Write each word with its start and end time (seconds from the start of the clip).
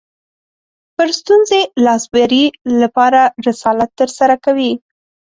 پر 0.95 1.07
ستونزې 1.19 1.59
لاسبري 1.85 2.45
لپاره 2.81 3.21
رسالت 3.47 3.89
ترسره 3.99 4.35
کوي 4.45 4.71